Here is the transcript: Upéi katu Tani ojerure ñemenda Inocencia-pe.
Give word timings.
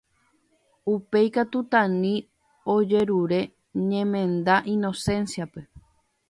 Upéi 0.93 1.27
katu 1.35 1.59
Tani 1.71 2.13
ojerure 2.75 3.41
ñemenda 3.89 4.55
Inocencia-pe. 4.75 5.61